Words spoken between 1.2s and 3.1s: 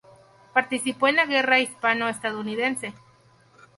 Guerra Hispano-Estadounidense.